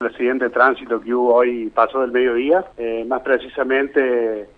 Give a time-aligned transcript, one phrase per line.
[0.00, 4.48] El accidente de tránsito que hubo hoy pasó del mediodía, eh, más precisamente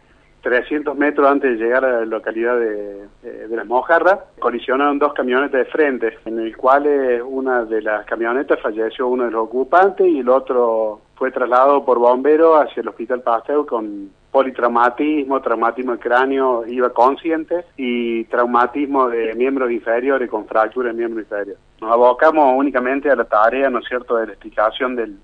[0.43, 3.09] 300 metros antes de llegar a la localidad de,
[3.49, 8.61] Las Mojarras, colisionaron dos camionetas de frente, en el cual eh, una de las camionetas
[8.61, 13.23] falleció uno de los ocupantes y el otro fue trasladado por bomberos hacia el Hospital
[13.23, 20.91] Pasteur con politraumatismo, traumatismo de cráneo, iba consciente, y traumatismo de miembros inferiores con fractura
[20.91, 21.57] de miembro inferior.
[21.81, 25.17] Nos abocamos únicamente a la tarea, ¿no es cierto?, de la explicación del,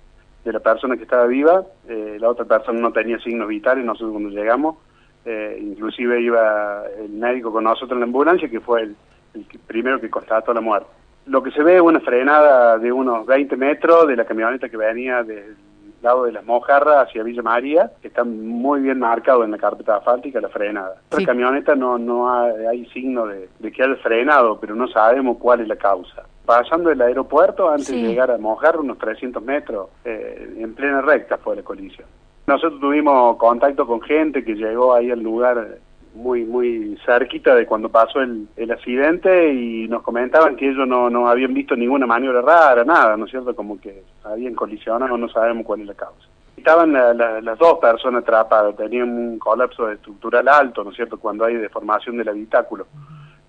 [0.47, 4.11] de la persona que estaba viva, eh, la otra persona no tenía signos vitales, nosotros
[4.13, 4.77] cuando llegamos,
[5.25, 8.95] eh, inclusive iba el médico con nosotros en la ambulancia, que fue el,
[9.33, 10.87] el primero que constató la muerte.
[11.25, 14.77] Lo que se ve es una frenada de unos 20 metros de la camioneta que
[14.77, 15.57] venía del
[16.01, 19.97] lado de las Mojarras hacia Villa María, que está muy bien marcado en la carpeta
[19.97, 21.01] asfáltica, la frenada.
[21.11, 25.67] La camioneta no, no hay, signo de, que haya frenado, pero no sabemos cuál es
[25.67, 26.23] la causa.
[26.47, 31.37] Pasando el aeropuerto, antes de llegar a Mojarra, unos 300 metros, eh, en plena recta
[31.37, 32.07] fue la colisión.
[32.47, 35.79] Nosotros tuvimos contacto con gente que llegó ahí al lugar
[36.15, 41.09] muy muy cerquita de cuando pasó el, el accidente y nos comentaban que ellos no,
[41.09, 43.53] no habían visto ninguna maniobra rara, nada, ¿no es cierto?
[43.53, 46.29] Como que habían colisionado, no sabemos cuál es la causa.
[46.55, 51.55] Estaban las dos personas atrapadas, tenían un colapso estructural alto, ¿no es cierto?, cuando hay
[51.55, 52.87] deformación del habitáculo.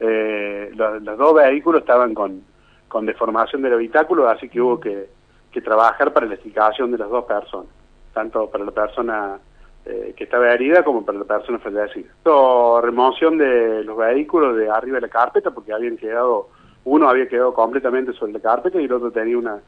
[0.01, 2.43] Eh, los, dos vehículos estaban con,
[2.89, 5.09] con deformación del habitáculo, así que hubo que,
[5.53, 7.71] que trabajar para la explicación de las dos personas,
[8.13, 9.39] tanto para la persona
[9.85, 12.11] eh, que estaba herida como para la persona fallecida.
[12.83, 16.49] Remoción de los vehículos de arriba de la carpeta porque habían quedado,
[16.85, 19.59] uno había quedado completamente sobre la carpeta y el otro tenía una,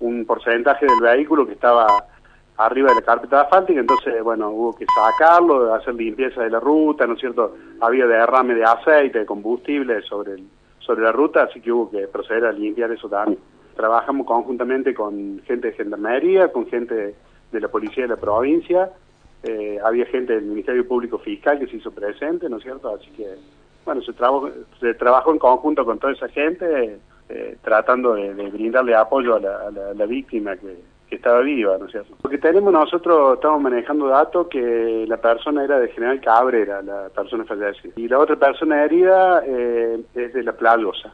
[0.00, 1.86] un porcentaje del vehículo que estaba
[2.56, 7.06] arriba de la carpeta asfáltica, entonces, bueno, hubo que sacarlo, hacer limpieza de la ruta,
[7.06, 7.54] ¿no es cierto?
[7.80, 10.44] Había derrame de aceite, de combustible sobre, el,
[10.86, 13.38] sobre la ruta, así que hubo que proceder a limpiar eso también.
[13.74, 17.14] Trabajamos conjuntamente con gente de gendarmería, con gente
[17.52, 18.90] de la policía de la provincia,
[19.42, 22.94] eh, había gente del Ministerio Público Fiscal que se hizo presente, ¿no es cierto?
[22.94, 23.26] Así que,
[23.84, 28.94] bueno, se, trabajó, se trabajó en conjunto con toda esa gente, eh, tratando de, brindarle
[28.94, 30.56] apoyo a la, víctima
[31.08, 32.14] que, estaba viva, ¿no es cierto?
[32.20, 37.44] Porque tenemos nosotros, estamos manejando datos que la persona era de General Cabrera, la persona
[37.44, 41.12] fallecida, y la otra persona herida eh, es de La Playosa.